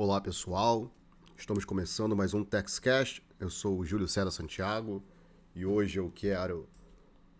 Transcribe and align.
Olá 0.00 0.20
pessoal, 0.20 0.94
estamos 1.36 1.64
começando 1.64 2.14
mais 2.14 2.32
um 2.32 2.44
TextCast. 2.44 3.20
Eu 3.40 3.50
sou 3.50 3.76
o 3.76 3.84
Júlio 3.84 4.06
César 4.06 4.30
Santiago 4.30 5.02
e 5.56 5.66
hoje 5.66 5.98
eu 5.98 6.08
quero 6.08 6.68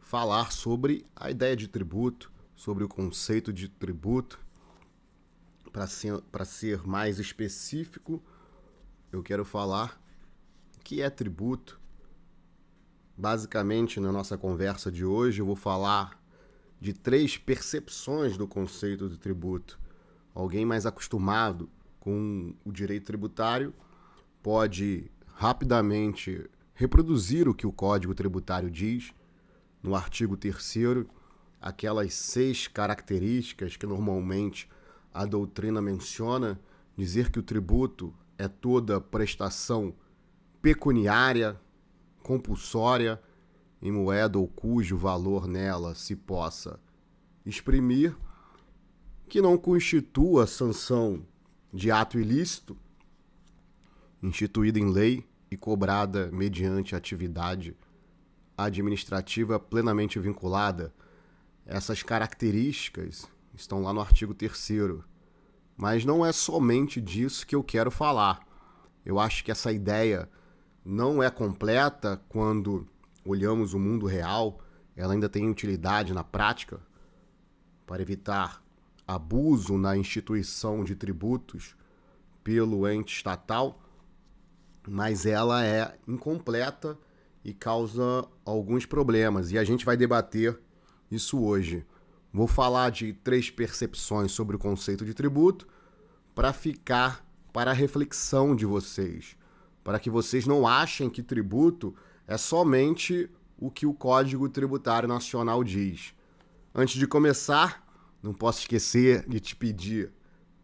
falar 0.01 0.51
sobre 0.51 1.07
a 1.15 1.31
ideia 1.31 1.55
de 1.55 1.69
tributo, 1.69 2.33
sobre 2.57 2.83
o 2.83 2.89
conceito 2.89 3.53
de 3.53 3.69
tributo. 3.69 4.41
Para 5.71 5.87
ser, 5.87 6.21
ser 6.47 6.85
mais 6.85 7.21
específico, 7.21 8.21
eu 9.13 9.23
quero 9.23 9.45
falar 9.45 9.97
o 10.77 10.81
que 10.81 11.01
é 11.01 11.09
tributo. 11.09 11.81
Basicamente, 13.17 14.01
na 14.01 14.11
nossa 14.11 14.37
conversa 14.37 14.91
de 14.91 15.05
hoje, 15.05 15.41
eu 15.41 15.47
vou 15.47 15.55
falar 15.55 16.21
de 16.81 16.93
três 16.93 17.39
percepções 17.39 18.37
do 18.37 18.49
conceito 18.49 19.09
de 19.09 19.17
tributo. 19.17 19.79
Alguém 20.35 20.67
mais 20.67 20.87
acostumado 20.87 21.71
com 22.09 22.55
o 22.65 22.73
direito 22.73 23.05
tributário 23.05 23.75
pode 24.43 25.11
rapidamente 25.35 26.49
reproduzir 26.73 27.47
o 27.47 27.55
que 27.55 27.67
o 27.67 27.73
Código 27.73 28.15
Tributário 28.15 28.71
diz 28.71 29.13
no 29.83 29.95
artigo 29.95 30.35
3 30.35 31.05
aquelas 31.61 32.15
seis 32.15 32.67
características 32.67 33.77
que 33.77 33.85
normalmente 33.85 34.71
a 35.13 35.27
doutrina 35.27 35.83
menciona, 35.83 36.59
dizer 36.97 37.31
que 37.31 37.41
o 37.41 37.43
tributo 37.43 38.15
é 38.39 38.49
toda 38.49 39.03
prestação 39.03 39.93
pecuniária, 40.63 41.61
compulsória, 42.23 43.21
em 43.83 43.93
moeda 43.93 44.39
ou 44.39 44.49
cujo 44.49 44.97
valor 44.97 45.47
nela 45.47 45.95
se 45.95 46.17
possa 46.17 46.81
exprimir, 47.45 48.17
que 49.29 49.43
não 49.43 49.59
constitua 49.59 50.47
sanção 50.47 51.23
de 51.73 51.91
ato 51.91 52.19
ilícito, 52.19 52.77
instituída 54.23 54.79
em 54.79 54.91
lei 54.91 55.25
e 55.51 55.57
cobrada 55.57 56.31
mediante 56.33 56.95
atividade 56.95 57.77
administrativa 58.57 59.59
plenamente 59.61 60.19
vinculada. 60.19 60.93
Essas 61.65 62.03
características 62.03 63.27
estão 63.55 63.83
lá 63.83 63.93
no 63.93 64.01
artigo 64.01 64.35
3. 64.35 65.05
Mas 65.77 66.05
não 66.05 66.27
é 66.27 66.33
somente 66.33 67.01
disso 67.01 67.47
que 67.47 67.55
eu 67.55 67.63
quero 67.63 67.91
falar. 67.91 68.41
Eu 69.05 69.19
acho 69.19 69.45
que 69.45 69.51
essa 69.51 69.71
ideia 69.71 70.29
não 70.85 71.23
é 71.23 71.31
completa 71.31 72.21
quando 72.29 72.87
olhamos 73.25 73.75
o 73.75 73.79
mundo 73.79 74.07
real, 74.07 74.59
ela 74.97 75.13
ainda 75.13 75.29
tem 75.29 75.49
utilidade 75.49 76.13
na 76.13 76.25
prática 76.25 76.81
para 77.87 78.03
evitar 78.03 78.63
abuso 79.09 79.79
na 79.79 79.97
instituição 79.97 80.85
de 80.85 80.95
tributos 80.95 81.75
pelo 82.45 82.87
ente 82.87 83.17
estatal, 83.17 83.83
mas 84.87 85.25
ela 85.25 85.65
é 85.65 85.99
incompleta 86.07 86.99
e 87.43 87.55
causa 87.55 88.29
alguns 88.45 88.85
problemas. 88.85 89.51
E 89.51 89.57
a 89.57 89.65
gente 89.65 89.87
vai 89.87 89.97
debater 89.97 90.61
isso 91.11 91.41
hoje. 91.43 91.87
Vou 92.31 92.47
falar 92.47 92.91
de 92.91 93.15
três 93.15 93.51
percepções 93.51 94.31
sobre 94.31 94.57
o 94.57 94.59
conceito 94.59 95.07
de 95.07 95.15
tributo 95.15 95.67
para 96.35 96.53
ficar 96.53 97.27
para 97.51 97.71
a 97.71 97.75
reflexão 97.75 98.55
de 98.55 98.67
vocês, 98.67 99.37
para 99.83 99.99
que 99.99 100.11
vocês 100.11 100.47
não 100.47 100.67
achem 100.67 101.09
que 101.09 101.23
tributo 101.23 101.97
é 102.27 102.37
somente 102.37 103.31
o 103.57 103.71
que 103.71 103.87
o 103.87 103.95
Código 103.95 104.49
Tributário 104.51 105.09
Nacional 105.09 105.65
diz. 105.65 106.15
Antes 106.75 106.97
de 106.97 107.07
começar, 107.07 107.88
não 108.23 108.33
posso 108.33 108.61
esquecer 108.61 109.29
de 109.29 109.41
te 109.41 109.55
pedir 109.55 110.13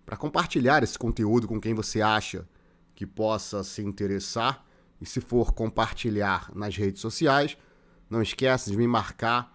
para 0.05 0.17
compartilhar 0.17 0.83
esse 0.83 0.99
conteúdo 0.99 1.47
com 1.49 1.61
quem 1.61 1.75
você 1.75 2.01
acha 2.01 2.49
que 2.95 3.07
possa 3.07 3.63
se 3.63 3.83
interessar. 3.83 4.65
E 5.01 5.07
se 5.07 5.21
for 5.21 5.53
compartilhar 5.53 6.51
nas 6.55 6.77
redes 6.77 7.01
sociais, 7.01 7.57
não 8.09 8.23
esqueça 8.23 8.71
de 8.71 8.77
me 8.77 8.87
marcar 8.87 9.53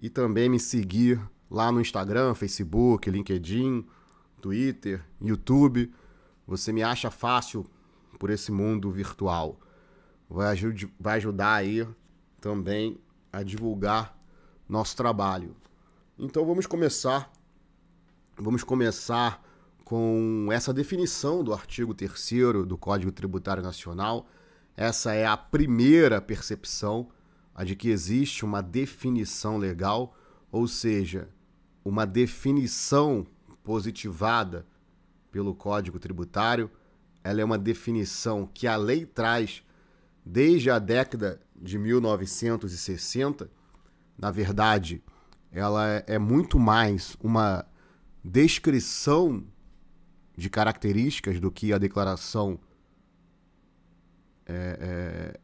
e 0.00 0.08
também 0.08 0.48
me 0.48 0.58
seguir 0.58 1.20
lá 1.50 1.70
no 1.70 1.80
Instagram, 1.80 2.34
Facebook, 2.34 3.10
LinkedIn, 3.10 3.86
Twitter, 4.40 5.04
YouTube. 5.20 5.92
Você 6.46 6.72
me 6.72 6.82
acha 6.82 7.10
fácil 7.10 7.66
por 8.18 8.30
esse 8.30 8.50
mundo 8.50 8.90
virtual 8.90 9.58
vai, 10.32 10.56
vai 10.98 11.16
ajudar 11.18 11.54
aí 11.54 11.86
também 12.40 12.98
a 13.32 13.42
divulgar 13.42 14.18
nosso 14.68 14.96
trabalho. 14.96 15.54
Então 16.24 16.46
vamos 16.46 16.68
começar. 16.68 17.32
Vamos 18.38 18.62
começar 18.62 19.44
com 19.84 20.46
essa 20.52 20.72
definição 20.72 21.42
do 21.42 21.52
artigo 21.52 21.92
3 21.92 22.64
do 22.64 22.78
Código 22.78 23.10
Tributário 23.10 23.60
Nacional. 23.60 24.28
Essa 24.76 25.14
é 25.14 25.26
a 25.26 25.36
primeira 25.36 26.20
percepção, 26.20 27.08
a 27.52 27.64
de 27.64 27.74
que 27.74 27.88
existe 27.88 28.44
uma 28.44 28.62
definição 28.62 29.58
legal, 29.58 30.16
ou 30.52 30.68
seja, 30.68 31.28
uma 31.84 32.06
definição 32.06 33.26
positivada 33.64 34.64
pelo 35.28 35.56
Código 35.56 35.98
Tributário. 35.98 36.70
Ela 37.24 37.40
é 37.40 37.44
uma 37.44 37.58
definição 37.58 38.48
que 38.54 38.68
a 38.68 38.76
lei 38.76 39.04
traz 39.04 39.64
desde 40.24 40.70
a 40.70 40.78
década 40.78 41.40
de 41.60 41.76
1960, 41.80 43.50
na 44.16 44.30
verdade, 44.30 45.02
ela 45.52 45.86
é, 45.88 46.04
é 46.06 46.18
muito 46.18 46.58
mais 46.58 47.14
uma 47.20 47.66
descrição 48.24 49.44
de 50.34 50.48
características 50.48 51.38
do 51.38 51.50
que 51.50 51.72
a 51.72 51.78
declaração 51.78 52.58
é, 54.46 54.78
é, 54.80 55.40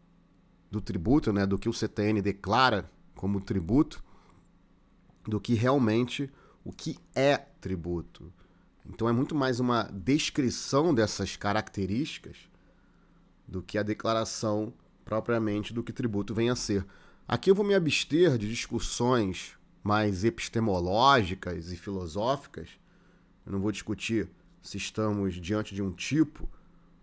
do 0.71 0.81
tributo, 0.81 1.31
né, 1.31 1.45
do 1.47 1.59
que 1.59 1.69
o 1.69 1.73
CTN 1.73 2.23
declara 2.23 2.91
como 3.15 3.41
tributo, 3.41 4.03
do 5.25 5.39
que 5.39 5.53
realmente 5.53 6.31
o 6.65 6.73
que 6.73 6.99
é 7.15 7.37
tributo. 7.37 8.33
Então 8.87 9.09
é 9.09 9.13
muito 9.13 9.35
mais 9.35 9.61
uma 9.61 9.83
descrição 9.93 10.95
dessas 10.95 11.37
características 11.37 12.37
do 13.47 13.63
que 13.63 13.77
a 13.77 13.83
declaração 13.83 14.73
propriamente 15.05 15.75
do 15.75 15.83
que 15.83 15.93
tributo 15.93 16.35
vem 16.35 16.49
a 16.49 16.57
ser. 16.57 16.87
Aqui 17.27 17.51
eu 17.51 17.55
vou 17.55 17.65
me 17.65 17.75
abster 17.75 18.39
de 18.39 18.49
discussões 18.49 19.58
mais 19.83 20.25
epistemológicas 20.25 21.73
e 21.73 21.77
filosóficas. 21.77 22.69
Eu 23.45 23.53
não 23.53 23.61
vou 23.61 23.73
discutir 23.73 24.29
se 24.63 24.77
estamos 24.77 25.35
diante 25.35 25.75
de 25.75 25.83
um 25.83 25.93
tipo 25.93 26.49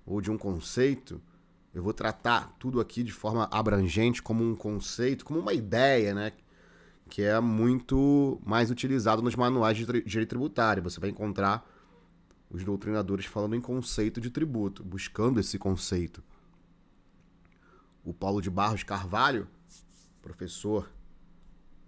ou 0.05 0.21
de 0.21 0.29
um 0.29 0.37
conceito. 0.37 1.21
Eu 1.73 1.83
vou 1.83 1.93
tratar 1.93 2.55
tudo 2.59 2.79
aqui 2.79 3.03
de 3.03 3.11
forma 3.11 3.47
abrangente 3.51 4.21
como 4.21 4.43
um 4.43 4.55
conceito, 4.55 5.25
como 5.25 5.39
uma 5.39 5.53
ideia, 5.53 6.13
né? 6.13 6.31
Que 7.09 7.23
é 7.23 7.39
muito 7.39 8.39
mais 8.45 8.71
utilizado 8.71 9.21
nos 9.21 9.35
manuais 9.35 9.77
de 9.77 9.85
direito 9.85 10.29
tributário. 10.29 10.83
Você 10.83 10.99
vai 10.99 11.09
encontrar 11.09 11.69
os 12.49 12.63
doutrinadores 12.63 13.25
falando 13.25 13.55
em 13.55 13.61
conceito 13.61 14.21
de 14.21 14.29
tributo, 14.29 14.83
buscando 14.83 15.39
esse 15.39 15.57
conceito 15.57 16.23
o 18.05 18.13
Paulo 18.13 18.39
de 18.39 18.51
Barros 18.51 18.83
Carvalho, 18.83 19.47
professor 20.21 20.89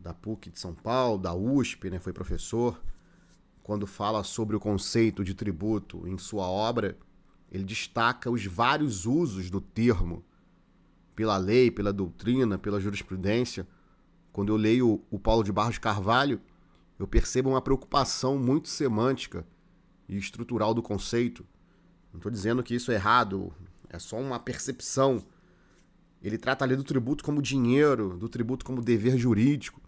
da 0.08 0.14
PUC 0.14 0.50
de 0.50 0.58
São 0.58 0.74
Paulo, 0.74 1.18
da 1.18 1.36
USP, 1.36 1.90
né, 1.90 2.00
foi 2.00 2.14
professor, 2.14 2.82
quando 3.62 3.86
fala 3.86 4.24
sobre 4.24 4.56
o 4.56 4.60
conceito 4.60 5.22
de 5.22 5.34
tributo 5.34 6.08
em 6.08 6.18
sua 6.18 6.48
obra, 6.48 6.98
ele 7.52 7.66
destaca 7.66 8.32
os 8.32 8.46
vários 8.46 9.06
usos 9.06 9.50
do 9.50 9.60
termo 9.60 10.24
pela 11.14 11.36
lei, 11.36 11.70
pela 11.70 11.92
doutrina, 11.92 12.58
pela 12.58 12.80
jurisprudência. 12.80 13.68
Quando 14.32 14.50
eu 14.50 14.56
leio 14.56 15.04
o 15.12 15.20
Paulo 15.20 15.44
de 15.44 15.52
Barros 15.52 15.78
Carvalho, 15.78 16.40
eu 16.98 17.06
percebo 17.06 17.50
uma 17.50 17.62
preocupação 17.62 18.40
muito 18.40 18.70
semântica 18.70 19.46
e 20.08 20.18
estrutural 20.18 20.74
do 20.74 20.82
conceito. 20.82 21.46
Não 22.14 22.20
estou 22.20 22.32
dizendo 22.32 22.64
que 22.64 22.74
isso 22.74 22.92
é 22.92 22.96
errado, 22.96 23.54
é 23.90 24.00
só 24.00 24.18
uma 24.18 24.40
percepção 24.40 25.22
ele 26.22 26.38
trata 26.38 26.66
ali 26.66 26.76
do 26.76 26.84
tributo 26.84 27.24
como 27.24 27.42
dinheiro, 27.42 28.18
do 28.18 28.28
tributo 28.28 28.66
como 28.66 28.82
dever 28.82 29.18
jurídico, 29.18 29.80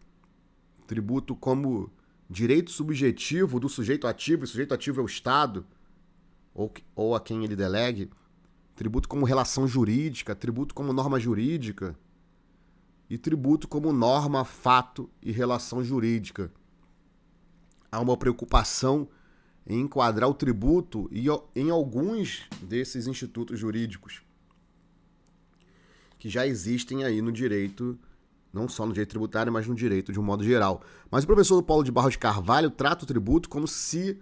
tributo 0.90 1.36
como 1.36 1.92
direito 2.28 2.72
subjetivo 2.72 3.60
do 3.60 3.70
sujeito 3.70 4.08
ativo, 4.08 4.44
e 4.44 4.48
sujeito 4.48 4.74
ativo 4.74 5.00
é 5.00 5.04
o 5.04 5.06
Estado, 5.06 5.64
ou, 6.52 6.74
ou 6.96 7.16
a 7.16 7.22
quem 7.22 7.44
ele 7.44 7.56
delegue, 7.56 8.10
tributo 8.76 9.08
como 9.08 9.24
relação 9.24 9.68
jurídica, 9.68 10.34
tributo 10.34 10.74
como 10.74 10.92
norma 10.92 11.20
jurídica, 11.20 11.96
e 13.08 13.20
tributo 13.20 13.68
como 13.68 13.94
norma, 13.94 14.44
fato 14.44 15.08
e 15.22 15.32
relação 15.32 15.84
jurídica. 15.84 16.52
Há 17.92 18.00
uma 18.00 18.18
preocupação 18.18 19.08
em 19.68 19.82
enquadrar 19.82 20.28
o 20.28 20.34
tributo 20.34 21.08
em 21.56 21.70
alguns 21.70 22.48
desses 22.64 23.06
institutos 23.06 23.60
jurídicos 23.60 24.24
que 26.18 26.30
já 26.30 26.48
existem 26.48 27.04
aí 27.04 27.22
no 27.22 27.32
direito, 27.32 27.98
não 28.52 28.68
só 28.68 28.86
no 28.86 28.94
direito 28.94 29.10
tributário, 29.10 29.52
mas 29.52 29.68
no 29.68 29.76
direito 29.76 30.12
de 30.12 30.20
um 30.20 30.24
modo 30.24 30.44
geral. 30.44 30.82
Mas 31.10 31.24
o 31.24 31.28
professor 31.28 31.62
Paulo 31.64 31.84
de 31.84 31.92
Barros 31.92 32.16
Carvalho 32.16 32.70
trata 32.70 33.04
o 33.04 33.08
tributo 33.08 33.50
como 33.50 33.68
se 33.68 34.18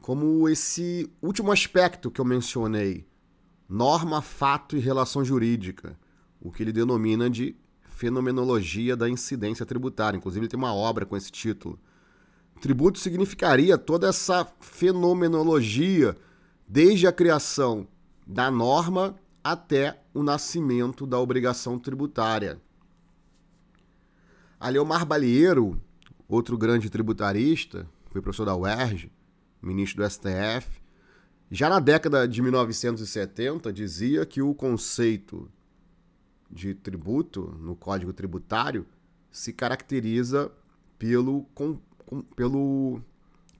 como 0.00 0.48
esse 0.48 1.10
último 1.20 1.50
aspecto 1.50 2.12
que 2.12 2.20
eu 2.20 2.24
mencionei, 2.24 3.04
norma, 3.68 4.22
fato 4.22 4.76
e 4.76 4.78
relação 4.78 5.24
jurídica, 5.24 5.98
o 6.40 6.52
que 6.52 6.62
ele 6.62 6.70
denomina 6.70 7.28
de 7.28 7.56
fenomenologia 7.82 8.96
da 8.96 9.08
incidência 9.08 9.66
tributária. 9.66 10.16
Inclusive, 10.16 10.44
ele 10.44 10.48
tem 10.48 10.58
uma 10.58 10.72
obra 10.72 11.04
com 11.04 11.16
esse 11.16 11.32
título. 11.32 11.76
Tributo 12.60 13.00
significaria 13.00 13.76
toda 13.76 14.08
essa 14.08 14.46
fenomenologia, 14.60 16.16
desde 16.68 17.08
a 17.08 17.12
criação 17.12 17.88
da 18.24 18.48
norma 18.48 19.16
até 19.42 20.02
o 20.14 20.22
nascimento 20.22 21.06
da 21.06 21.18
obrigação 21.18 21.78
tributária. 21.78 22.60
A 24.58 24.68
Leomar 24.68 25.04
Balieiro, 25.04 25.80
outro 26.28 26.56
grande 26.56 26.88
tributarista, 26.88 27.86
foi 28.10 28.22
professor 28.22 28.46
da 28.46 28.56
UERJ, 28.56 29.12
ministro 29.60 30.02
do 30.02 30.10
STF, 30.10 30.80
já 31.50 31.68
na 31.68 31.78
década 31.78 32.26
de 32.26 32.42
1970 32.42 33.72
dizia 33.72 34.26
que 34.26 34.42
o 34.42 34.54
conceito 34.54 35.48
de 36.50 36.74
tributo 36.74 37.56
no 37.60 37.76
Código 37.76 38.12
Tributário 38.12 38.86
se 39.30 39.52
caracteriza 39.52 40.50
pelo, 40.98 41.44
com, 41.54 41.78
com, 42.04 42.22
pelo 42.22 43.00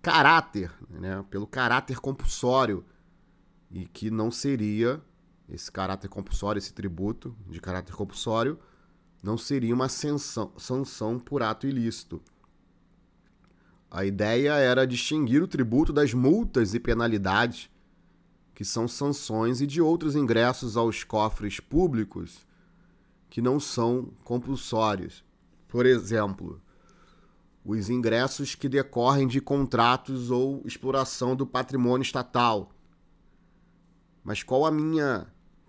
caráter, 0.03 0.73
né? 0.91 1.25
pelo 1.31 1.47
caráter 1.47 2.01
compulsório 2.01 2.85
e 3.71 3.87
que 3.87 4.11
não 4.11 4.31
seria 4.31 5.01
esse 5.49 5.71
caráter 5.71 6.09
compulsório, 6.09 6.59
esse 6.59 6.73
tributo 6.73 7.37
de 7.49 7.61
caráter 7.61 7.95
compulsório, 7.95 8.59
não 9.27 9.37
seria 9.37 9.75
uma 9.75 9.89
sanção, 9.89 10.53
sanção 10.57 11.19
por 11.19 11.43
ato 11.43 11.67
ilícito. 11.67 12.23
A 13.91 14.05
ideia 14.05 14.53
era 14.53 14.87
distinguir 14.87 15.43
o 15.43 15.49
tributo 15.49 15.93
das 15.93 16.15
multas 16.15 16.75
e 16.75 16.79
penalidades, 16.79 17.69
que 18.55 18.65
são 18.65 18.87
sanções, 18.87 19.61
e 19.61 19.67
de 19.67 19.83
outros 19.83 20.15
ingressos 20.15 20.77
aos 20.77 21.03
cofres 21.03 21.59
públicos 21.59 22.47
que 23.29 23.43
não 23.43 23.59
são 23.59 24.13
compulsórios. 24.23 25.25
Por 25.67 25.87
exemplo, 25.87 26.63
os 27.65 27.91
ingressos 27.91 28.55
que 28.55 28.69
decorrem 28.69 29.27
de 29.27 29.41
contratos 29.41 30.31
ou 30.31 30.63
exploração 30.65 31.35
do 31.35 31.45
patrimônio 31.45 32.05
estatal. 32.05 32.71
Mas 34.23 34.45
qual 34.45 34.65
a 34.65 34.71
minha 34.71 35.27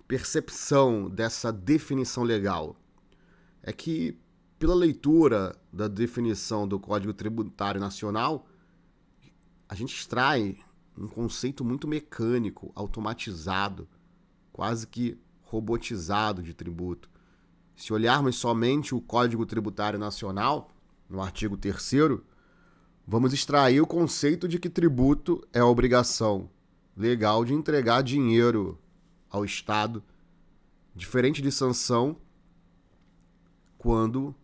percepção 0.07 1.09
dessa 1.09 1.51
definição 1.51 2.21
legal? 2.21 2.75
É 3.67 3.73
que, 3.73 4.17
pela 4.57 4.73
leitura 4.73 5.53
da 5.73 5.89
definição 5.89 6.65
do 6.65 6.79
Código 6.79 7.13
Tributário 7.13 7.81
Nacional, 7.81 8.47
a 9.67 9.75
gente 9.75 9.93
extrai 9.93 10.57
um 10.97 11.05
conceito 11.05 11.65
muito 11.65 11.85
mecânico, 11.85 12.71
automatizado, 12.73 13.85
quase 14.53 14.87
que 14.87 15.19
robotizado 15.41 16.41
de 16.41 16.53
tributo. 16.53 17.09
Se 17.75 17.91
olharmos 17.91 18.37
somente 18.37 18.95
o 18.95 19.01
Código 19.01 19.45
Tributário 19.45 19.99
Nacional, 19.99 20.71
no 21.09 21.21
artigo 21.21 21.57
3, 21.57 22.21
vamos 23.05 23.33
extrair 23.33 23.81
o 23.81 23.85
conceito 23.85 24.47
de 24.47 24.57
que 24.59 24.69
tributo 24.69 25.45
é 25.51 25.59
a 25.59 25.65
obrigação 25.65 26.49
legal 26.95 27.43
de 27.43 27.53
entregar 27.53 28.01
dinheiro 28.01 28.79
ao 29.29 29.43
Estado, 29.43 30.01
diferente 30.95 31.41
de 31.41 31.51
sanção 31.51 32.15
quando 33.77 34.35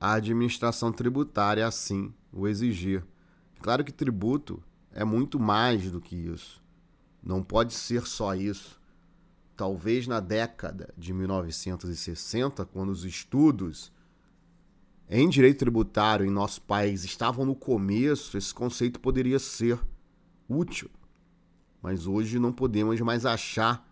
a 0.00 0.14
administração 0.14 0.92
tributária 0.92 1.66
assim 1.66 2.12
o 2.32 2.46
exigir. 2.46 3.04
Claro 3.60 3.84
que 3.84 3.92
tributo 3.92 4.62
é 4.92 5.04
muito 5.04 5.40
mais 5.40 5.90
do 5.90 6.00
que 6.00 6.14
isso. 6.14 6.62
Não 7.22 7.42
pode 7.42 7.74
ser 7.74 8.06
só 8.06 8.34
isso. 8.34 8.80
Talvez 9.56 10.06
na 10.06 10.20
década 10.20 10.94
de 10.96 11.12
1960, 11.12 12.64
quando 12.66 12.90
os 12.90 13.04
estudos 13.04 13.92
em 15.10 15.28
direito 15.28 15.58
tributário 15.58 16.26
em 16.26 16.30
nosso 16.30 16.60
país 16.62 17.02
estavam 17.02 17.44
no 17.44 17.54
começo, 17.54 18.36
esse 18.36 18.54
conceito 18.54 19.00
poderia 19.00 19.38
ser 19.38 19.80
útil. 20.48 20.90
Mas 21.82 22.06
hoje 22.06 22.38
não 22.38 22.52
podemos 22.52 23.00
mais 23.00 23.24
achar 23.24 23.88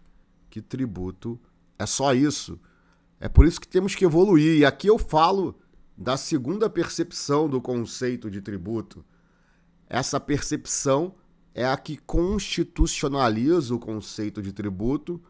que 0.50 0.60
tributo 0.60 1.38
é 1.78 1.86
só 1.86 2.14
isso. 2.14 2.60
É 3.18 3.28
por 3.28 3.46
isso 3.46 3.60
que 3.60 3.68
temos 3.68 3.94
que 3.94 4.04
evoluir. 4.04 4.58
E 4.58 4.64
aqui 4.64 4.88
eu 4.88 4.98
falo 4.98 5.56
da 5.96 6.16
segunda 6.16 6.68
percepção 6.68 7.48
do 7.48 7.60
conceito 7.60 8.28
de 8.30 8.40
tributo. 8.40 9.04
Essa 9.88 10.18
percepção 10.20 11.14
é 11.54 11.64
a 11.66 11.76
que 11.76 11.96
constitucionaliza 11.96 13.72
o 13.74 13.78
conceito 13.78 14.42
de 14.42 14.52
tributo 14.52 15.22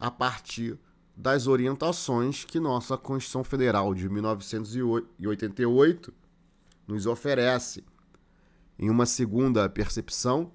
a 0.00 0.10
partir 0.10 0.78
das 1.16 1.46
orientações 1.46 2.44
que 2.44 2.58
nossa 2.58 2.98
Constituição 2.98 3.44
Federal 3.44 3.94
de 3.94 4.08
1988 4.08 6.12
nos 6.88 7.06
oferece. 7.06 7.84
Em 8.76 8.90
uma 8.90 9.06
segunda 9.06 9.68
percepção, 9.68 10.50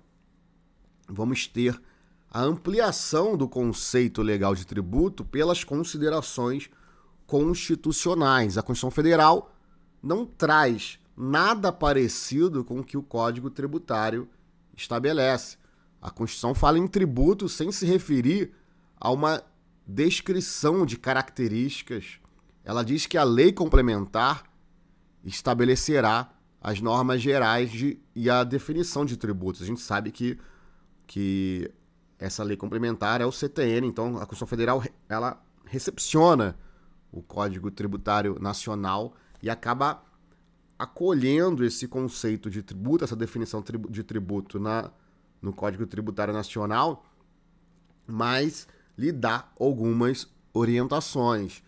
vamos 1.07 1.47
ter 1.47 1.81
a 2.29 2.41
ampliação 2.41 3.37
do 3.37 3.47
conceito 3.47 4.21
legal 4.21 4.53
de 4.53 4.65
tributo 4.65 5.23
pelas 5.23 5.63
considerações 5.63 6.69
constitucionais. 7.25 8.57
A 8.57 8.61
Constituição 8.61 8.91
Federal 8.91 9.53
não 10.01 10.25
traz 10.25 10.99
nada 11.15 11.71
parecido 11.71 12.63
com 12.63 12.79
o 12.79 12.83
que 12.83 12.97
o 12.97 13.03
Código 13.03 13.49
Tributário 13.49 14.27
estabelece. 14.75 15.57
A 16.01 16.11
Constituição 16.11 16.53
fala 16.53 16.77
em 16.77 16.87
tributo 16.87 17.49
sem 17.49 17.71
se 17.71 17.85
referir 17.85 18.53
a 18.99 19.09
uma 19.11 19.41
descrição 19.85 20.85
de 20.85 20.97
características. 20.97 22.19
Ela 22.63 22.83
diz 22.83 23.05
que 23.05 23.17
a 23.17 23.23
lei 23.23 23.51
complementar 23.51 24.43
estabelecerá 25.23 26.29
as 26.61 26.81
normas 26.81 27.21
gerais 27.21 27.71
de, 27.71 27.99
e 28.15 28.29
a 28.29 28.43
definição 28.43 29.05
de 29.05 29.17
tributos. 29.17 29.61
A 29.61 29.65
gente 29.65 29.81
sabe 29.81 30.11
que, 30.11 30.37
que 31.05 31.71
essa 32.19 32.43
lei 32.43 32.57
complementar 32.57 33.21
é 33.21 33.25
o 33.25 33.31
CTN, 33.31 33.87
então 33.87 34.17
a 34.17 34.25
Constituição 34.25 34.47
Federal 34.47 34.83
ela 35.07 35.41
recepciona 35.65 36.57
o 37.11 37.21
Código 37.21 37.69
Tributário 37.69 38.37
Nacional 38.39 39.13
e 39.41 39.49
acaba 39.49 40.03
acolhendo 40.77 41.63
esse 41.65 41.87
conceito 41.87 42.49
de 42.49 42.61
tributo, 42.61 43.03
essa 43.03 43.15
definição 43.15 43.63
de 43.89 44.03
tributo 44.03 44.59
na, 44.59 44.91
no 45.41 45.51
Código 45.53 45.85
Tributário 45.85 46.33
Nacional, 46.33 47.05
mas 48.05 48.67
lhe 48.97 49.11
dá 49.11 49.49
algumas 49.59 50.27
orientações. 50.53 51.63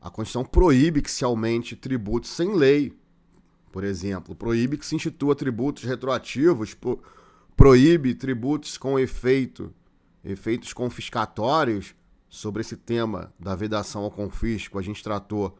A 0.00 0.10
Constituição 0.10 0.44
proíbe 0.44 1.02
que 1.02 1.10
se 1.10 1.24
aumente 1.24 1.74
tributos 1.74 2.30
sem 2.30 2.54
lei, 2.54 2.96
por 3.72 3.84
exemplo, 3.84 4.34
proíbe 4.34 4.78
que 4.78 4.86
se 4.86 4.94
institua 4.94 5.34
tributos 5.34 5.84
retroativos 5.84 6.74
por, 6.74 7.00
proíbe 7.58 8.14
tributos 8.14 8.78
com 8.78 8.96
efeito, 9.00 9.74
efeitos 10.24 10.72
confiscatórios. 10.72 11.92
Sobre 12.30 12.60
esse 12.60 12.76
tema 12.76 13.34
da 13.36 13.56
vedação 13.56 14.04
ao 14.04 14.12
confisco, 14.12 14.78
a 14.78 14.82
gente 14.82 15.02
tratou 15.02 15.58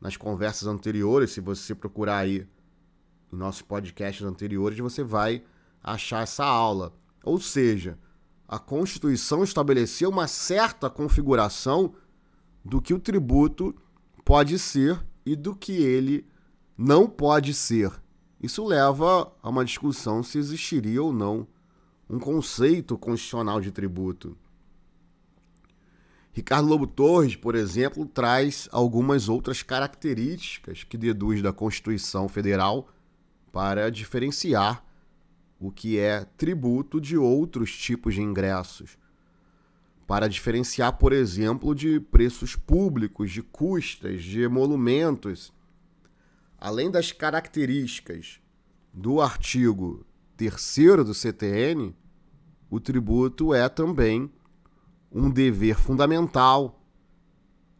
nas 0.00 0.16
conversas 0.16 0.68
anteriores. 0.68 1.32
Se 1.32 1.40
você 1.40 1.74
procurar 1.74 2.18
aí 2.18 2.46
em 3.32 3.36
nossos 3.36 3.62
podcasts 3.62 4.24
anteriores, 4.24 4.78
você 4.78 5.02
vai 5.02 5.42
achar 5.82 6.22
essa 6.22 6.44
aula. 6.44 6.94
Ou 7.24 7.40
seja, 7.40 7.98
a 8.46 8.60
Constituição 8.60 9.42
estabeleceu 9.42 10.10
uma 10.10 10.28
certa 10.28 10.88
configuração 10.88 11.94
do 12.64 12.80
que 12.80 12.94
o 12.94 13.00
tributo 13.00 13.74
pode 14.24 14.56
ser 14.56 15.04
e 15.26 15.34
do 15.34 15.56
que 15.56 15.72
ele 15.72 16.24
não 16.76 17.08
pode 17.08 17.54
ser. 17.54 17.90
Isso 18.40 18.64
leva 18.64 19.32
a 19.42 19.48
uma 19.48 19.64
discussão 19.64 20.22
se 20.22 20.38
existiria 20.38 21.02
ou 21.02 21.12
não 21.12 21.46
um 22.08 22.18
conceito 22.18 22.96
constitucional 22.96 23.60
de 23.60 23.70
tributo. 23.70 24.36
Ricardo 26.32 26.68
Lobo 26.68 26.86
Torres, 26.86 27.34
por 27.34 27.56
exemplo, 27.56 28.06
traz 28.06 28.68
algumas 28.70 29.28
outras 29.28 29.62
características 29.62 30.84
que 30.84 30.96
deduz 30.96 31.42
da 31.42 31.52
Constituição 31.52 32.28
Federal 32.28 32.88
para 33.50 33.90
diferenciar 33.90 34.84
o 35.58 35.72
que 35.72 35.98
é 35.98 36.24
tributo 36.36 37.00
de 37.00 37.18
outros 37.18 37.76
tipos 37.76 38.14
de 38.14 38.22
ingressos. 38.22 38.96
Para 40.06 40.28
diferenciar, 40.28 40.96
por 40.96 41.12
exemplo, 41.12 41.74
de 41.74 41.98
preços 41.98 42.54
públicos, 42.54 43.32
de 43.32 43.42
custas, 43.42 44.22
de 44.22 44.40
emolumentos 44.40 45.52
além 46.58 46.90
das 46.90 47.12
características 47.12 48.40
do 48.92 49.20
artigo 49.20 50.04
3 50.36 51.04
do 51.04 51.14
CTN, 51.14 51.94
o 52.68 52.80
tributo 52.80 53.54
é 53.54 53.68
também 53.68 54.30
um 55.10 55.30
dever 55.30 55.76
fundamental. 55.78 56.82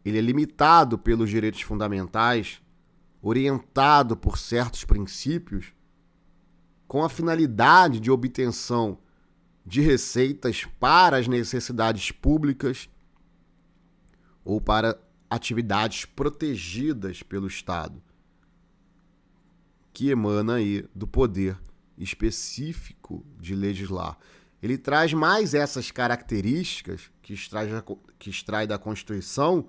Ele 0.03 0.17
é 0.17 0.21
limitado 0.21 0.97
pelos 0.97 1.29
direitos 1.29 1.61
fundamentais, 1.61 2.61
orientado 3.21 4.15
por 4.15 4.37
certos 4.37 4.85
princípios 4.85 5.73
com 6.87 7.03
a 7.03 7.09
finalidade 7.09 7.99
de 7.99 8.09
obtenção 8.09 8.97
de 9.63 9.81
receitas 9.81 10.65
para 10.79 11.17
as 11.17 11.27
necessidades 11.27 12.11
públicas 12.11 12.89
ou 14.43 14.59
para 14.59 14.99
atividades 15.29 16.05
protegidas 16.05 17.21
pelo 17.21 17.45
Estado, 17.45 18.01
que 19.99 20.09
emana 20.09 20.53
aí 20.53 20.85
do 20.95 21.05
poder 21.05 21.59
específico 21.97 23.25
de 23.37 23.53
legislar. 23.53 24.17
Ele 24.63 24.77
traz 24.77 25.11
mais 25.11 25.53
essas 25.53 25.91
características 25.91 27.11
que 27.21 27.33
extrai, 27.33 27.67
que 28.17 28.29
extrai 28.29 28.65
da 28.65 28.77
Constituição 28.77 29.67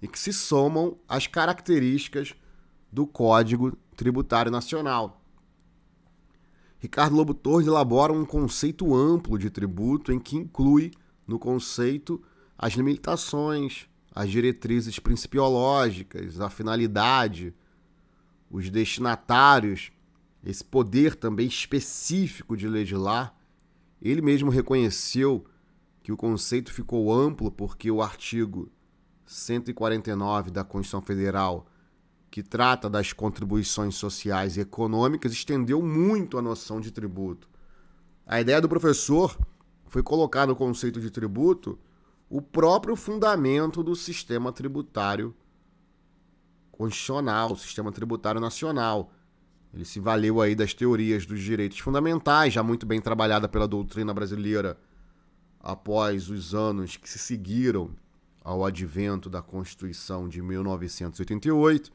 e 0.00 0.08
que 0.08 0.18
se 0.18 0.32
somam 0.32 0.96
às 1.06 1.26
características 1.26 2.34
do 2.90 3.06
Código 3.06 3.76
Tributário 3.94 4.50
Nacional. 4.50 5.22
Ricardo 6.78 7.14
Lobo 7.14 7.34
Torres 7.34 7.66
elabora 7.66 8.14
um 8.14 8.24
conceito 8.24 8.94
amplo 8.94 9.38
de 9.38 9.50
tributo 9.50 10.10
em 10.10 10.18
que 10.18 10.38
inclui 10.38 10.90
no 11.26 11.38
conceito 11.38 12.22
as 12.56 12.72
limitações, 12.72 13.90
as 14.10 14.30
diretrizes 14.30 14.98
principiológicas, 14.98 16.40
a 16.40 16.48
finalidade, 16.48 17.52
os 18.50 18.70
destinatários, 18.70 19.90
esse 20.44 20.64
poder 20.64 21.14
também 21.14 21.46
específico 21.46 22.56
de 22.56 22.68
legislar. 22.68 23.34
Ele 24.00 24.20
mesmo 24.20 24.50
reconheceu 24.50 25.44
que 26.02 26.12
o 26.12 26.16
conceito 26.16 26.72
ficou 26.72 27.12
amplo 27.12 27.50
porque 27.50 27.90
o 27.90 28.02
artigo 28.02 28.70
149 29.26 30.50
da 30.50 30.62
Constituição 30.62 31.00
Federal, 31.00 31.66
que 32.30 32.42
trata 32.42 32.90
das 32.90 33.12
contribuições 33.12 33.94
sociais 33.94 34.56
e 34.56 34.60
econômicas, 34.60 35.32
estendeu 35.32 35.80
muito 35.80 36.36
a 36.36 36.42
noção 36.42 36.80
de 36.80 36.90
tributo. 36.90 37.48
A 38.26 38.40
ideia 38.40 38.60
do 38.60 38.68
professor 38.68 39.38
foi 39.86 40.02
colocar 40.02 40.46
no 40.46 40.56
conceito 40.56 41.00
de 41.00 41.10
tributo 41.10 41.78
o 42.28 42.42
próprio 42.42 42.96
fundamento 42.96 43.82
do 43.82 43.94
sistema 43.94 44.52
tributário 44.52 45.34
constitucional, 46.76 47.52
o 47.52 47.56
sistema 47.56 47.92
tributário 47.92 48.40
nacional. 48.40 49.12
Ele 49.72 49.84
se 49.84 49.98
valeu 49.98 50.40
aí 50.40 50.54
das 50.54 50.74
teorias 50.74 51.26
dos 51.26 51.40
direitos 51.40 51.78
fundamentais, 51.78 52.52
já 52.52 52.62
muito 52.62 52.86
bem 52.86 53.00
trabalhada 53.00 53.48
pela 53.48 53.66
doutrina 53.66 54.12
brasileira 54.12 54.78
após 55.60 56.28
os 56.28 56.54
anos 56.54 56.96
que 56.96 57.08
se 57.08 57.18
seguiram 57.18 57.90
ao 58.42 58.64
advento 58.64 59.30
da 59.30 59.40
Constituição 59.40 60.28
de 60.28 60.42
1988. 60.42 61.90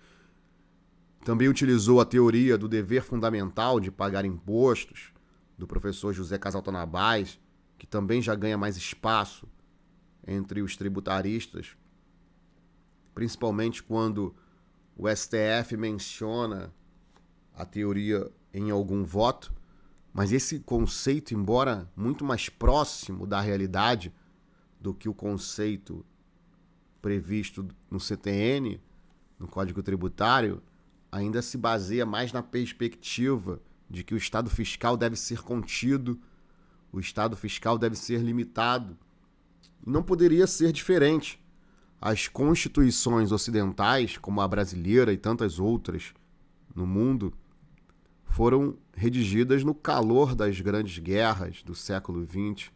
Também 1.24 1.48
utilizou 1.48 2.02
a 2.02 2.06
teoria 2.06 2.58
do 2.58 2.68
dever 2.68 3.04
fundamental 3.04 3.80
de 3.80 3.92
pagar 3.92 4.26
impostos, 4.26 5.12
do 5.58 5.68
professor 5.68 6.14
José 6.14 6.38
Casal 6.38 6.62
Tanabás, 6.62 7.38
que 7.78 7.86
também 7.86 8.22
já 8.22 8.34
ganha 8.34 8.58
mais 8.58 8.78
espaço 8.78 9.48
entre 10.26 10.62
os 10.62 10.76
tributaristas, 10.78 11.76
principalmente 13.14 13.84
quando 13.84 14.34
o 15.00 15.08
STF 15.08 15.78
menciona 15.78 16.74
a 17.56 17.64
teoria 17.64 18.30
em 18.54 18.70
algum 18.70 19.06
voto, 19.06 19.54
mas 20.14 20.34
esse 20.34 20.60
conceito, 20.60 21.34
embora 21.34 21.90
muito 21.96 22.26
mais 22.26 22.50
próximo 22.50 23.26
da 23.26 23.40
realidade 23.40 24.14
do 24.78 24.94
que 24.94 25.08
o 25.08 25.14
conceito 25.14 26.06
previsto 27.02 27.66
no 27.90 27.98
CTN, 27.98 28.82
no 29.40 29.48
Código 29.48 29.82
Tributário, 29.82 30.62
ainda 31.10 31.42
se 31.42 31.58
baseia 31.58 32.06
mais 32.06 32.34
na 32.34 32.44
perspectiva 32.44 33.62
de 33.90 34.04
que 34.04 34.14
o 34.14 34.18
Estado 34.18 34.50
fiscal 34.50 34.98
deve 34.98 35.16
ser 35.16 35.40
contido, 35.42 36.20
o 36.92 37.00
Estado 37.00 37.38
fiscal 37.38 37.78
deve 37.78 37.96
ser 37.96 38.20
limitado. 38.20 38.98
Não 39.86 40.04
poderia 40.04 40.46
ser 40.46 40.74
diferente. 40.74 41.42
As 42.02 42.28
constituições 42.28 43.32
ocidentais, 43.32 44.18
como 44.18 44.40
a 44.40 44.48
brasileira 44.48 45.12
e 45.12 45.18
tantas 45.18 45.60
outras 45.60 46.14
no 46.74 46.88
mundo, 46.88 47.34
foram 48.24 48.78
redigidas 48.96 49.64
no 49.64 49.76
calor 49.76 50.34
das 50.34 50.62
grandes 50.62 50.98
guerras 51.00 51.62
do 51.64 51.76
século 51.76 52.26
XX, 52.26 52.72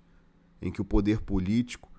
em 0.61 0.71
que 0.71 0.81
o 0.81 0.85
poder 0.85 1.21
político 1.21 1.89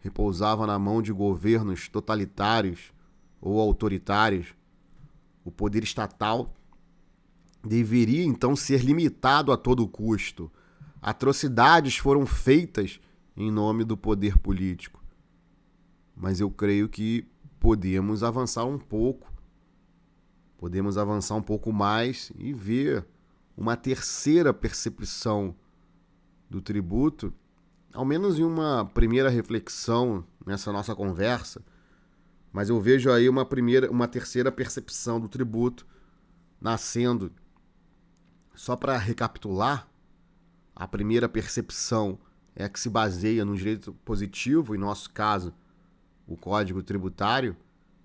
repousava 0.00 0.66
na 0.66 0.78
mão 0.78 1.00
de 1.00 1.12
governos 1.12 1.88
totalitários 1.88 2.92
ou 3.40 3.60
autoritários, 3.60 4.54
o 5.44 5.50
poder 5.50 5.82
estatal 5.82 6.52
deveria 7.64 8.24
então 8.24 8.54
ser 8.54 8.82
limitado 8.82 9.52
a 9.52 9.56
todo 9.56 9.88
custo. 9.88 10.50
Atrocidades 11.00 11.96
foram 11.96 12.26
feitas 12.26 13.00
em 13.36 13.50
nome 13.50 13.84
do 13.84 13.96
poder 13.96 14.38
político. 14.38 15.02
Mas 16.18 16.40
eu 16.40 16.50
creio 16.50 16.88
que 16.88 17.26
podemos 17.60 18.22
avançar 18.22 18.64
um 18.64 18.78
pouco, 18.78 19.32
podemos 20.56 20.98
avançar 20.98 21.36
um 21.36 21.42
pouco 21.42 21.72
mais 21.72 22.32
e 22.36 22.52
ver 22.52 23.06
uma 23.56 23.76
terceira 23.76 24.52
percepção 24.52 25.54
do 26.50 26.60
tributo 26.60 27.32
ao 27.92 28.04
menos 28.04 28.38
em 28.38 28.44
uma 28.44 28.84
primeira 28.84 29.28
reflexão 29.28 30.24
nessa 30.44 30.72
nossa 30.72 30.94
conversa, 30.94 31.64
mas 32.52 32.68
eu 32.68 32.80
vejo 32.80 33.10
aí 33.10 33.28
uma 33.28 33.44
primeira, 33.44 33.90
uma 33.90 34.08
terceira 34.08 34.52
percepção 34.52 35.20
do 35.20 35.28
tributo 35.28 35.86
nascendo. 36.60 37.32
Só 38.54 38.76
para 38.76 38.96
recapitular, 38.96 39.88
a 40.74 40.86
primeira 40.86 41.28
percepção 41.28 42.18
é 42.54 42.64
a 42.64 42.68
que 42.68 42.80
se 42.80 42.88
baseia 42.88 43.44
no 43.44 43.56
direito 43.56 43.92
positivo, 44.04 44.74
em 44.74 44.78
nosso 44.78 45.10
caso, 45.10 45.54
o 46.28 46.36
Código 46.36 46.82
Tributário, 46.82 47.56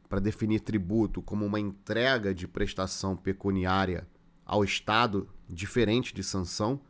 para 0.10 0.20
definir 0.20 0.62
tributo 0.62 1.22
como 1.22 1.46
uma 1.46 1.60
entrega 1.60 2.34
de 2.34 2.48
prestação 2.48 3.15
pecuniária 3.15 4.08
ao 4.44 4.63
Estado 4.63 5.30
diferente 5.48 6.13
de 6.13 6.24
sanção 6.24 6.82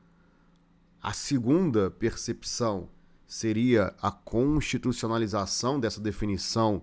a 1.04 1.12
segunda 1.12 1.92
percepção 1.92 2.88
seria 3.28 3.94
a 4.02 4.10
constitucionalização 4.10 5.78
dessa 5.78 6.00
definição 6.00 6.82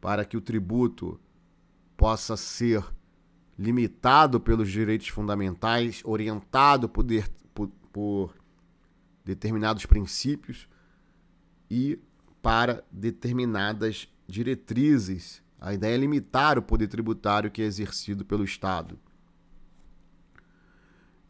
para 0.00 0.24
que 0.24 0.36
o 0.36 0.40
tributo 0.40 1.20
possa 1.96 2.36
ser 2.36 2.84
limitado 3.58 4.38
pelos 4.38 4.70
direitos 4.70 5.08
fundamentais, 5.08 6.00
orientado 6.04 6.88
por, 6.88 7.04
por, 7.52 7.68
por 7.92 8.36
determinados 9.24 9.84
princípios 9.84 10.68
e 11.68 11.98
para 12.42 12.84
determinadas 12.90 14.08
diretrizes. 14.26 15.40
A 15.60 15.72
ideia 15.72 15.94
é 15.94 15.98
limitar 15.98 16.58
o 16.58 16.62
poder 16.62 16.88
tributário 16.88 17.50
que 17.50 17.62
é 17.62 17.64
exercido 17.64 18.24
pelo 18.24 18.44
Estado. 18.44 18.98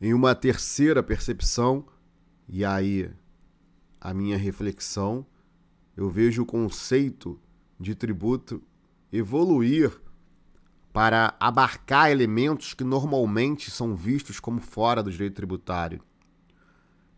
Em 0.01 0.15
uma 0.15 0.35
terceira 0.35 1.03
percepção, 1.03 1.87
e 2.49 2.65
aí 2.65 3.11
a 4.01 4.13
minha 4.13 4.37
reflexão, 4.37 5.25
eu 5.97 6.11
vejo 6.11 6.43
o 6.43 6.47
conceito 6.47 7.39
de 7.79 7.95
tributo 7.95 8.61
evoluir 9.13 9.93
para 10.93 11.37
abarcar 11.39 12.11
elementos 12.11 12.75
que 12.75 12.83
normalmente 12.83 13.71
são 13.71 13.95
vistos 13.95 14.41
como 14.41 14.61
fora 14.61 15.03
do 15.03 15.11
direito 15.11 15.35
tributário. 15.35 16.03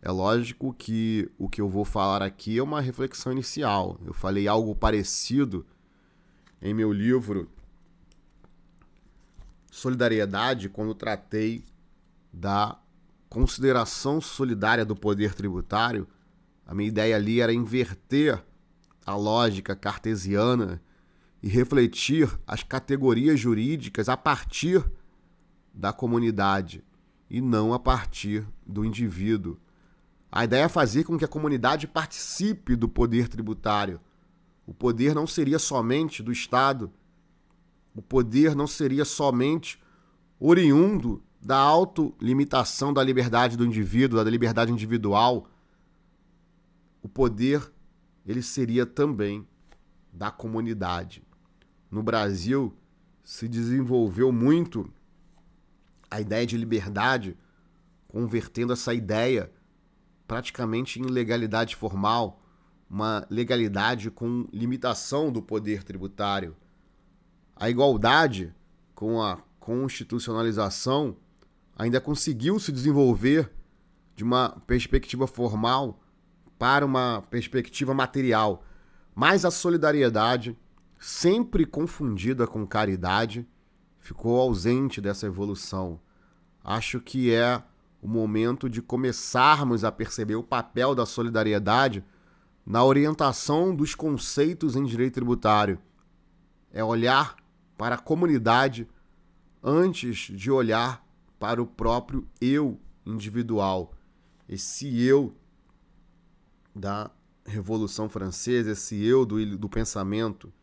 É 0.05 0.11
lógico 0.11 0.71
que 0.71 1.27
o 1.35 1.49
que 1.49 1.59
eu 1.59 1.67
vou 1.67 1.83
falar 1.83 2.21
aqui 2.21 2.59
é 2.59 2.61
uma 2.61 2.79
reflexão 2.79 3.31
inicial. 3.31 3.99
Eu 4.05 4.13
falei 4.13 4.47
algo 4.47 4.75
parecido 4.75 5.65
em 6.61 6.75
meu 6.75 6.93
livro 6.93 7.49
Solidariedade, 9.71 10.69
quando 10.69 10.93
tratei 10.93 11.63
da 12.31 12.79
consideração 13.27 14.21
solidária 14.21 14.85
do 14.85 14.95
poder 14.95 15.33
tributário, 15.33 16.07
a 16.67 16.75
minha 16.75 16.87
ideia 16.87 17.15
ali 17.15 17.41
era 17.41 17.51
inverter 17.51 18.39
a 19.03 19.15
lógica 19.15 19.75
cartesiana 19.75 20.79
e 21.41 21.49
refletir 21.49 22.29
as 22.45 22.61
categorias 22.61 23.39
jurídicas 23.39 24.07
a 24.07 24.15
partir 24.15 24.85
da 25.73 25.91
comunidade 25.91 26.83
e 27.27 27.41
não 27.41 27.73
a 27.73 27.79
partir 27.79 28.47
do 28.63 28.85
indivíduo. 28.85 29.57
A 30.35 30.43
ideia 30.43 30.65
é 30.65 30.67
fazer 30.67 31.05
com 31.05 31.17
que 31.17 31.23
a 31.23 31.29
comunidade 31.29 31.87
participe 31.87 32.75
do 32.75 32.89
poder 32.89 33.29
tributário. 33.29 34.01
O 34.67 34.73
poder 34.73 35.15
não 35.15 35.25
seria 35.25 35.57
somente 35.57 36.21
do 36.21 36.29
Estado, 36.29 36.91
o 37.95 38.01
poder 38.01 38.53
não 38.53 38.67
seria 38.67 39.05
somente 39.05 39.81
oriundo 40.37 41.23
da 41.41 41.55
autolimitação 41.55 42.91
da 42.93 43.01
liberdade 43.01 43.55
do 43.55 43.65
indivíduo, 43.65 44.21
da 44.21 44.29
liberdade 44.29 44.73
individual, 44.73 45.47
o 47.01 47.07
poder 47.07 47.71
ele 48.25 48.41
seria 48.41 48.85
também 48.85 49.47
da 50.11 50.31
comunidade. 50.31 51.23
No 51.89 52.03
Brasil 52.03 52.75
se 53.23 53.47
desenvolveu 53.47 54.33
muito 54.33 54.91
a 56.11 56.19
ideia 56.19 56.45
de 56.45 56.57
liberdade 56.57 57.37
convertendo 58.09 58.73
essa 58.73 58.93
ideia 58.93 59.49
praticamente 60.27 60.99
em 60.99 61.03
legalidade 61.03 61.75
formal, 61.75 62.41
uma 62.89 63.25
legalidade 63.29 64.11
com 64.11 64.47
limitação 64.51 65.31
do 65.31 65.41
poder 65.41 65.83
tributário. 65.83 66.55
A 67.55 67.69
igualdade, 67.69 68.53
com 68.93 69.21
a 69.21 69.39
constitucionalização, 69.59 71.17
ainda 71.75 71.99
conseguiu 71.99 72.59
se 72.59 72.71
desenvolver 72.71 73.51
de 74.15 74.23
uma 74.23 74.49
perspectiva 74.65 75.27
formal 75.27 75.99
para 76.57 76.85
uma 76.85 77.23
perspectiva 77.29 77.93
material. 77.93 78.63
Mas 79.13 79.45
a 79.45 79.51
solidariedade, 79.51 80.57
sempre 80.99 81.65
confundida 81.65 82.47
com 82.47 82.65
caridade, 82.65 83.47
ficou 83.99 84.39
ausente 84.39 85.01
dessa 85.01 85.25
evolução. 85.25 85.99
Acho 86.63 86.99
que 86.99 87.33
é 87.33 87.61
o 88.05 88.07
momento 88.07 88.69
de 88.69 88.83
começarmos 88.83 89.83
a 89.83 89.91
perceber 89.91 90.35
o 90.35 90.43
papel 90.43 90.93
da 90.93 91.07
solidariedade 91.07 92.05
na 92.63 92.83
orientação 92.83 93.75
dos 93.75 93.95
conceitos 93.95 94.75
em 94.75 94.85
direito 94.85 95.15
tributário. 95.15 95.79
É 96.71 96.83
olhar 96.83 97.35
para 97.75 97.95
a 97.95 97.97
comunidade 97.97 98.87
antes 99.63 100.17
de 100.17 100.51
olhar 100.51 101.03
para 101.39 101.59
o 101.59 101.65
próprio 101.65 102.27
eu 102.39 102.79
individual. 103.07 103.95
Esse 104.47 105.01
eu 105.01 105.35
da 106.75 107.09
Revolução 107.43 108.07
Francesa, 108.07 108.73
esse 108.73 109.03
eu 109.03 109.25
do, 109.25 109.57
do 109.57 109.67
pensamento 109.67 110.53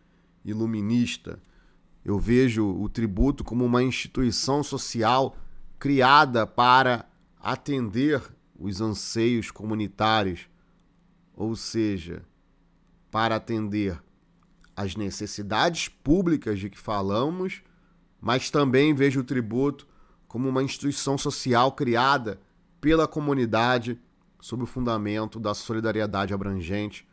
iluminista. 0.45 1.43
Eu 2.05 2.21
vejo 2.21 2.65
o 2.65 2.89
tributo 2.89 3.43
como 3.43 3.65
uma 3.65 3.83
instituição 3.83 4.63
social 4.63 5.37
criada 5.77 6.47
para 6.47 7.11
atender 7.43 8.23
os 8.57 8.81
anseios 8.81 9.51
comunitários, 9.51 10.49
ou 11.35 11.57
seja, 11.57 12.23
para 13.11 13.35
atender 13.35 14.01
as 14.77 14.95
necessidades 14.95 15.89
públicas 15.89 16.61
de 16.61 16.71
que 16.71 16.79
falamos, 16.79 17.63
mas 18.21 18.49
também 18.49 18.95
vejo 18.95 19.21
o 19.21 19.25
tributo 19.25 19.89
como 20.29 20.49
uma 20.49 20.63
instituição 20.63 21.19
social 21.19 21.73
criada 21.73 22.41
pela 22.81 23.09
comunidade 23.09 24.01
sob 24.41 24.63
o 24.63 24.67
fundamento 24.67 25.41
da 25.41 25.53
solidariedade 25.53 26.33
abrangente, 26.33 27.07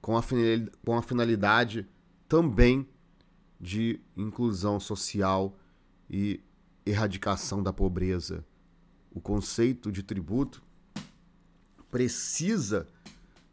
com 0.00 0.16
a 0.16 1.02
finalidade 1.02 1.88
também 2.28 2.86
de 3.60 4.00
inclusão 4.16 4.78
social 4.78 5.58
e 6.08 6.40
erradicação 6.86 7.62
da 7.62 7.72
pobreza. 7.72 8.44
O 9.10 9.20
conceito 9.20 9.90
de 9.90 10.02
tributo 10.02 10.62
precisa 11.90 12.86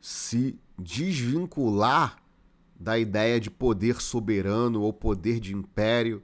se 0.02 0.60
desvincular 0.78 2.22
da 2.80 3.00
ideia 3.00 3.40
de 3.40 3.50
poder 3.50 4.02
soberano 4.02 4.82
ou 4.82 4.92
poder 4.92 5.40
de 5.40 5.56
império 5.56 6.22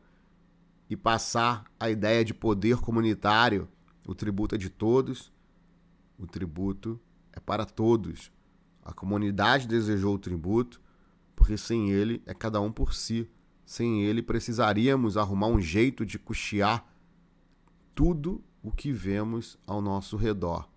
e 0.90 0.96
passar 0.96 1.66
a 1.80 1.90
ideia 1.90 2.26
de 2.26 2.34
poder 2.34 2.78
comunitário. 2.78 3.68
O 4.06 4.14
tributo 4.14 4.56
é 4.56 4.58
de 4.58 4.70
todos, 4.70 5.32
o 6.20 6.28
tributo 6.28 7.00
é 7.32 7.40
para 7.40 7.66
todos. 7.66 8.32
A 8.84 8.92
comunidade 8.92 9.68
desejou 9.68 10.16
o 10.16 10.20
tributo, 10.20 10.82
porque 11.36 11.56
sem 11.56 11.92
ele 11.92 12.22
é 12.26 12.34
cada 12.34 12.60
um 12.60 12.72
por 12.72 12.94
si. 12.94 13.30
Sem 13.66 14.04
ele 14.04 14.22
precisaríamos 14.22 15.16
arrumar 15.16 15.48
um 15.48 15.62
jeito 15.62 16.06
de 16.06 16.20
custear 16.20 16.86
tudo 17.96 18.44
o 18.64 18.72
que 18.72 18.92
vemos 18.92 19.58
ao 19.66 19.82
nosso 19.82 20.16
redor. 20.18 20.70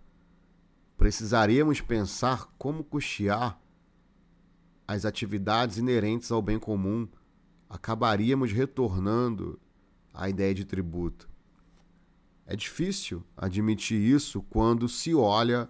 Precisaríamos 0.96 1.80
pensar 1.80 2.48
como 2.56 2.84
custear 2.84 3.60
as 4.86 5.04
atividades 5.04 5.78
inerentes 5.78 6.30
ao 6.30 6.40
bem 6.40 6.58
comum. 6.58 7.08
Acabaríamos 7.68 8.52
retornando 8.52 9.58
à 10.12 10.28
ideia 10.28 10.54
de 10.54 10.64
tributo. 10.64 11.28
É 12.46 12.54
difícil 12.54 13.24
admitir 13.36 14.00
isso 14.00 14.42
quando 14.42 14.88
se 14.88 15.14
olha 15.14 15.68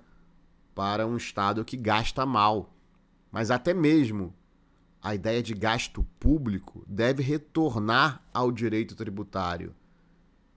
para 0.75 1.07
um 1.07 1.17
Estado 1.17 1.65
que 1.65 1.77
gasta 1.77 2.27
mal. 2.27 2.75
Mas 3.31 3.51
até 3.51 3.73
mesmo 3.73 4.35
a 5.01 5.15
ideia 5.15 5.43
de 5.43 5.55
gasto 5.55 6.05
público 6.19 6.85
deve 6.87 7.23
retornar 7.23 8.23
ao 8.33 8.51
direito 8.51 8.95
tributário 8.95 9.75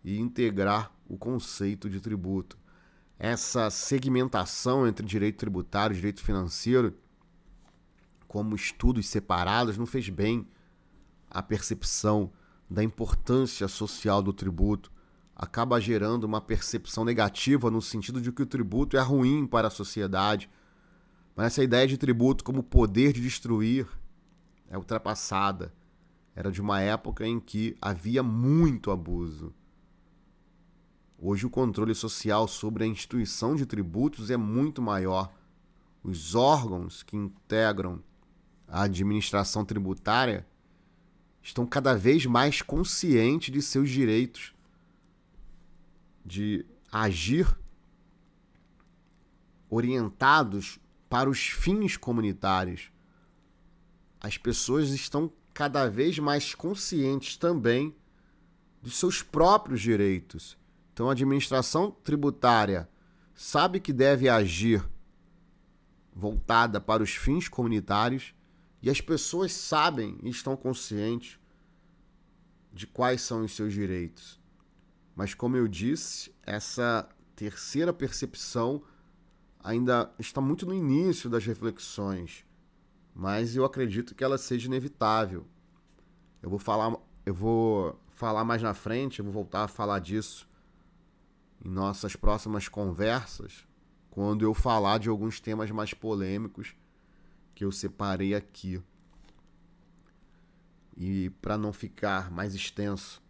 e 0.03 0.17
integrar 0.19 0.91
o 1.07 1.17
conceito 1.17 1.89
de 1.89 1.99
tributo. 1.99 2.57
Essa 3.17 3.69
segmentação 3.69 4.87
entre 4.87 5.05
direito 5.05 5.37
tributário 5.37 5.93
e 5.93 5.97
direito 5.97 6.21
financeiro, 6.21 6.95
como 8.27 8.55
estudos 8.55 9.07
separados, 9.07 9.77
não 9.77 9.85
fez 9.85 10.09
bem 10.09 10.47
à 11.29 11.41
percepção 11.41 12.31
da 12.69 12.83
importância 12.83 13.67
social 13.67 14.21
do 14.21 14.33
tributo 14.33 14.91
acaba 15.37 15.79
gerando 15.79 16.23
uma 16.23 16.41
percepção 16.41 17.05
negativa 17.05 17.69
no 17.69 17.79
sentido 17.79 18.19
de 18.19 18.31
que 18.31 18.41
o 18.41 18.45
tributo 18.45 18.97
é 18.97 19.01
ruim 19.01 19.45
para 19.45 19.67
a 19.67 19.71
sociedade. 19.71 20.49
Mas 21.35 21.47
essa 21.47 21.63
ideia 21.63 21.87
de 21.87 21.95
tributo 21.95 22.43
como 22.43 22.63
poder 22.63 23.13
de 23.13 23.21
destruir 23.21 23.87
é 24.67 24.75
ultrapassada. 24.75 25.71
Era 26.35 26.51
de 26.51 26.59
uma 26.59 26.81
época 26.81 27.25
em 27.25 27.39
que 27.39 27.77
havia 27.79 28.23
muito 28.23 28.89
abuso. 28.89 29.53
Hoje 31.19 31.47
o 31.47 31.49
controle 31.49 31.95
social 31.95 32.47
sobre 32.47 32.83
a 32.83 32.87
instituição 32.87 33.55
de 33.55 33.65
tributos 33.65 34.29
é 34.29 34.37
muito 34.37 34.81
maior. 34.81 35.33
Os 36.03 36.35
órgãos 36.35 37.01
que 37.01 37.17
integram 37.17 38.03
a 38.67 38.83
administração 38.83 39.65
tributária 39.65 40.45
estão 41.41 41.65
cada 41.65 41.95
vez 41.95 42.25
mais 42.25 42.61
conscientes 42.61 43.51
de 43.51 43.61
seus 43.61 43.89
direitos 43.89 44.53
de 46.23 46.65
agir 46.91 47.57
orientados 49.69 50.77
para 51.09 51.29
os 51.29 51.39
fins 51.39 51.97
comunitários. 51.97 52.91
As 54.19 54.37
pessoas 54.37 54.89
estão 54.89 55.31
cada 55.53 55.89
vez 55.89 56.19
mais 56.19 56.53
conscientes 56.53 57.37
também 57.37 57.95
dos 58.83 58.97
seus 58.97 59.23
próprios 59.23 59.81
direitos. 59.81 60.57
Então, 60.97 61.09
a 61.09 61.11
administração 61.11 61.91
tributária 61.91 62.89
sabe 63.35 63.79
que 63.79 63.93
deve 63.93 64.27
agir 64.27 64.83
voltada 66.11 66.81
para 66.81 67.03
os 67.03 67.11
fins 67.11 67.47
comunitários 67.47 68.33
e 68.81 68.89
as 68.89 68.99
pessoas 68.99 69.51
sabem 69.51 70.17
e 70.23 70.29
estão 70.29 70.57
conscientes 70.57 71.37
de 72.73 72.87
quais 72.87 73.21
são 73.21 73.45
os 73.45 73.55
seus 73.55 73.73
direitos. 73.73 74.41
Mas, 75.15 75.35
como 75.35 75.55
eu 75.55 75.67
disse, 75.67 76.33
essa 76.41 77.07
terceira 77.35 77.93
percepção 77.93 78.81
ainda 79.59 80.11
está 80.17 80.41
muito 80.41 80.65
no 80.65 80.73
início 80.73 81.29
das 81.29 81.45
reflexões, 81.45 82.43
mas 83.13 83.55
eu 83.55 83.63
acredito 83.63 84.15
que 84.15 84.23
ela 84.23 84.39
seja 84.39 84.65
inevitável. 84.65 85.45
Eu 86.41 86.49
vou 86.49 86.57
falar, 86.57 86.97
eu 87.23 87.35
vou 87.35 88.01
falar 88.09 88.43
mais 88.43 88.63
na 88.63 88.73
frente, 88.73 89.19
eu 89.19 89.25
vou 89.25 89.33
voltar 89.35 89.65
a 89.65 89.67
falar 89.67 89.99
disso 89.99 90.47
em 91.63 91.69
nossas 91.69 92.15
próximas 92.15 92.67
conversas, 92.67 93.65
quando 94.09 94.43
eu 94.43 94.53
falar 94.53 94.97
de 94.99 95.09
alguns 95.09 95.39
temas 95.39 95.69
mais 95.71 95.93
polêmicos 95.93 96.75
que 97.53 97.63
eu 97.63 97.71
separei 97.71 98.33
aqui. 98.33 98.81
E 100.95 101.29
para 101.41 101.57
não 101.57 101.71
ficar 101.71 102.31
mais 102.31 102.55
extenso 102.55 103.21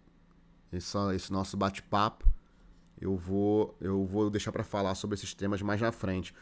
esse, 0.71 0.97
esse 1.13 1.31
nosso 1.31 1.57
bate-papo, 1.57 2.25
eu 2.99 3.15
vou, 3.15 3.77
eu 3.79 4.05
vou 4.05 4.29
deixar 4.29 4.51
para 4.51 4.63
falar 4.63 4.95
sobre 4.95 5.15
esses 5.15 5.33
temas 5.33 5.61
mais 5.61 5.79
na 5.81 5.91
frente. 5.91 6.33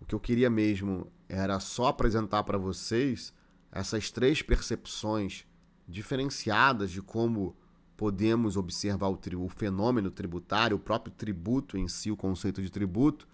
O 0.00 0.04
que 0.04 0.14
eu 0.14 0.20
queria 0.20 0.50
mesmo 0.50 1.10
era 1.28 1.58
só 1.60 1.86
apresentar 1.86 2.44
para 2.44 2.58
vocês 2.58 3.32
essas 3.72 4.10
três 4.10 4.42
percepções 4.42 5.44
diferenciadas 5.88 6.90
de 6.90 7.00
como 7.00 7.56
podemos 7.96 8.56
observar 8.56 9.08
o, 9.08 9.18
o, 9.38 9.48
fenômeno 9.48 10.10
tributário, 10.10 10.76
o 10.76 10.80
próprio 10.80 11.12
tributo 11.14 11.78
em 11.78 11.88
si, 11.88 12.10
o 12.10 12.16
conceito 12.16 12.60
de 12.60 12.70
tributo, 12.70 13.26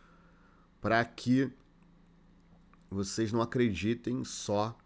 para 0.80 1.04
que 1.04 1.50
vocês 2.90 3.32
não 3.32 3.40
acreditem 3.40 4.24
só 4.24 4.76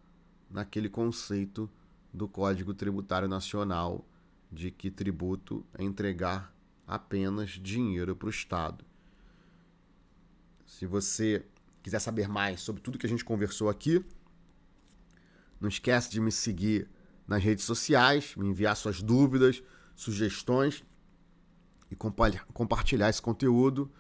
naquele 0.51 0.89
conceito 0.89 1.71
do 2.13 2.27
Código 2.27 2.73
Tributário 2.73 3.29
Nacional 3.29 4.07
de 4.51 4.71
que 4.71 4.91
tributo 4.91 5.65
é 5.75 5.83
entregar 5.83 6.55
apenas 6.87 7.51
dinheiro 7.51 8.15
para 8.15 8.29
o 8.29 8.31
Estado. 8.31 8.85
Se 10.65 10.87
você 10.87 11.45
quiser 11.83 11.99
saber 11.99 12.29
mais 12.29 12.61
sobre 12.61 12.81
tudo 12.81 12.99
que 12.99 13.07
a 13.07 13.09
gente 13.09 13.25
conversou 13.25 13.69
aqui, 13.69 14.05
não 15.61 15.69
esquece 15.69 16.11
de 16.11 16.21
me 16.21 16.31
seguir 16.31 16.89
nas 17.27 17.43
redes 17.43 17.65
sociais, 17.65 18.35
me 18.37 18.47
enviar 18.47 18.77
suas 18.77 19.03
dúvidas, 19.03 19.63
sugestões 19.95 20.85
e 21.91 21.97
compartilhar 21.97 23.09
esse 23.09 23.23
conteúdo 23.23 23.91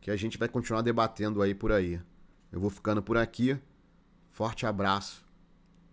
que 0.00 0.10
a 0.10 0.16
gente 0.16 0.36
vai 0.36 0.48
continuar 0.48 0.82
debatendo 0.82 1.40
aí 1.40 1.54
por 1.54 1.72
aí. 1.72 2.00
Eu 2.52 2.60
vou 2.60 2.70
ficando 2.70 3.02
por 3.02 3.16
aqui. 3.16 3.58
Forte 4.28 4.66
abraço 4.66 5.24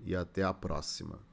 e 0.04 0.16
até 0.16 0.44
a 0.44 0.54
próxima. 0.54 1.31